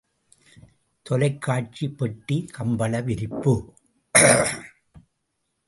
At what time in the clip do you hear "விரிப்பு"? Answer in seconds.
3.03-3.53